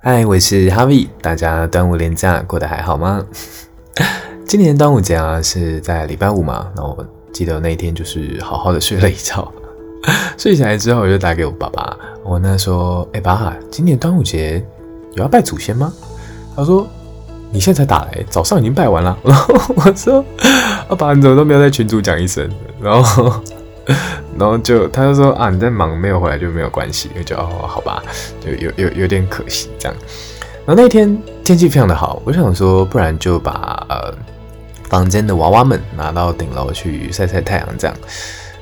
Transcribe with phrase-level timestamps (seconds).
[0.00, 3.20] 嗨，我是 Harvie，大家端午连假过得还好吗？
[4.46, 9.52] 今年端午节啊是在礼拜五嘛，然后我记得那一天就是好好的睡了一觉，
[10.38, 14.64] 睡起来之后我就打给我爸爸，我问他说，哎、爸，今年端午节
[15.14, 15.92] 有要拜祖先吗？
[16.54, 16.86] 他说，
[17.50, 19.18] 你现在才打来，早上已经拜完了。
[19.24, 20.24] 然后我说，
[20.88, 22.48] 爸爸你怎么都没有在群主讲一声？
[22.80, 23.32] 然后。
[24.38, 28.02] 然后就他就说啊，你在忙，没有回来就没有关系，就哦，好吧，
[28.40, 29.98] 就有有有点可惜这样。
[30.64, 34.14] 然后那天天气非常的好，我想说，不然就把呃
[34.88, 37.96] 房间的娃娃们拿到顶楼去晒晒太阳这样。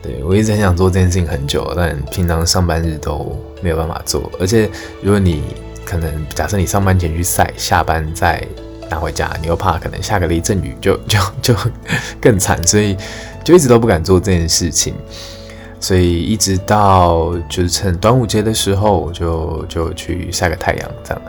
[0.00, 4.30] 对，我一直很想做这件事情很久，但平常上班日都没有办法做。
[4.40, 4.70] 而且
[5.02, 5.42] 如果你
[5.84, 8.42] 可能假设你上班前去晒，下班再
[8.88, 11.54] 拿回家，你又怕可能下个雷阵雨，就就就
[12.20, 12.96] 更惨，所以。
[13.44, 14.94] 就一直都不敢做这件事情，
[15.80, 21.22] 所以一直到就是趁端午节的时候，我就就去晒个太阳这样。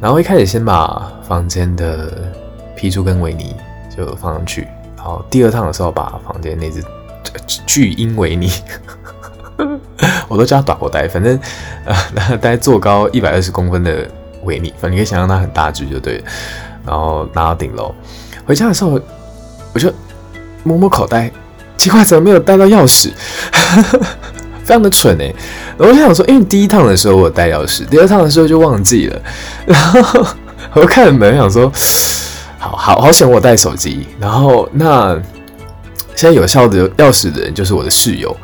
[0.00, 2.30] 然后一开始先把房间的
[2.76, 3.56] 批珠跟维尼
[3.96, 6.84] 就放上去，然后第二趟的时候把房间那只
[7.66, 8.50] 巨婴维尼，
[10.28, 11.38] 我都叫它短活呆，反正
[11.86, 14.06] 呃大概坐高一百二十公分的
[14.42, 16.22] 维尼，反正你可以想象它很大只就对。
[16.86, 17.94] 然后拿到顶楼，
[18.44, 19.00] 回家的时候
[19.72, 19.90] 我就
[20.62, 21.30] 摸摸口袋。
[21.76, 23.10] 奇怪，怎么没有带到钥匙？
[24.64, 25.30] 非常的蠢哎！
[25.76, 29.22] 我就想说，因为第一趟的时候我带钥匙，第二趟的时候就忘记了。
[29.66, 30.26] 然后
[30.72, 31.70] 我就看门，想说，
[32.58, 34.06] 好好好险我带手机。
[34.18, 35.14] 然后那
[36.14, 38.34] 现在有效的钥匙的人就是我的室友，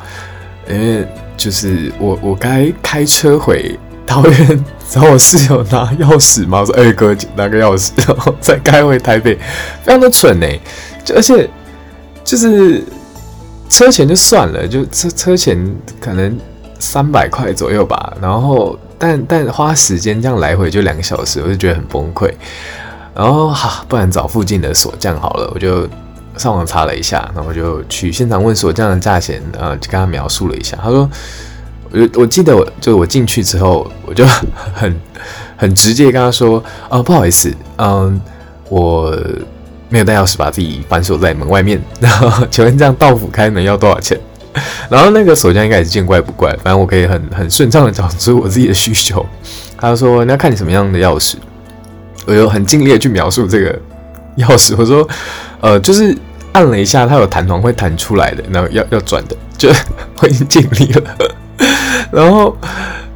[0.69, 6.59] 因为就是我我该开车回桃园找我室友拿钥匙嘛。
[6.59, 9.33] 我说，哎、欸、哥，拿个钥匙， 然后再开回台北，
[9.83, 10.59] 非常的蠢哎！
[11.03, 11.49] 就而且
[12.23, 12.83] 就是。
[13.71, 15.57] 车钱就算了，就车车钱
[16.01, 16.37] 可能
[16.77, 22.29] 三百块左右吧，然后但但花时间这样来回就两个小时，我就觉得很崩溃。
[23.15, 25.87] 然后哈，不然找附近的锁匠好了，我就
[26.35, 30.77] 上网查了一下，然后就去现场问锁匠的价钱，然后就跟他描述了一下。
[30.83, 31.09] 他说，
[31.91, 34.25] 我我记得我就我进去之后，我就
[34.73, 34.93] 很
[35.55, 38.19] 很直接跟他说，啊、不好意思，嗯，
[38.67, 39.17] 我。
[39.91, 41.79] 没有带钥匙，把自己反锁在门外面。
[41.99, 44.19] 然后请问这样到府开门要多少钱？
[44.89, 49.23] 然后那个锁匠应该也是见怪不怪，反正我可以很很顺畅的讲出我自己的需求。
[49.77, 51.35] 他就说那看你什么样的钥匙，
[52.25, 53.79] 我就很尽力的去描述这个
[54.37, 54.73] 钥匙。
[54.77, 55.07] 我说
[55.61, 56.17] 呃，就是
[56.51, 59.69] 按了一下，它有弹簧会弹出来的，然后要要转的，就
[60.19, 61.17] 我已经尽力了。
[62.11, 62.57] 然后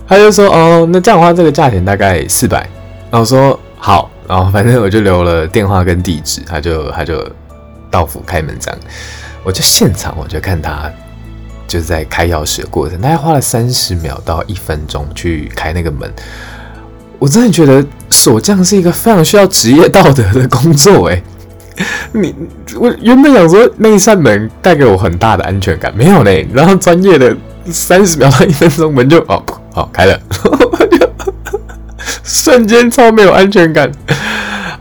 [0.08, 2.69] 他就说哦，那这样的话这个价钱大概四百。
[3.12, 4.09] 然后说好。
[4.28, 7.23] 然后反正我就留了电话跟地址，他就他就
[7.91, 8.79] 到府开门这样，
[9.44, 10.91] 我就现场我就看他
[11.68, 16.12] 就是在开钥匙的过程，大概花了三十秒到一分钟去开那个门。
[17.19, 21.22] 我真的觉得锁匠是一个非常需要职业道德的工作诶，
[22.12, 22.34] 你
[22.79, 27.38] 我原本想说那一扇门带给我很大的安全感，没有嘞，然后专业的
[27.69, 30.19] 三十秒到一分钟门就哦好开了。
[32.35, 33.90] 瞬间超没有安全感，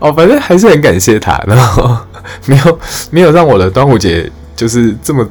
[0.00, 1.97] 哦，反正还是很感谢他，然后
[2.47, 2.78] 没有
[3.10, 5.25] 没有让我的端午节就是这么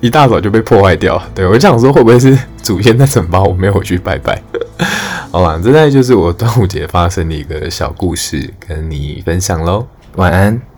[0.00, 1.20] 一大早就被破坏掉。
[1.34, 4.40] 对，我就想说会不会是祖先在惩罚我没有回去拜拜？
[5.32, 9.84] 好吧，这大概就是我端午节发生的一个小故事，跟你分享喽。
[10.14, 10.77] 晚安。